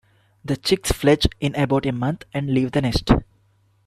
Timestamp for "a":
1.85-1.91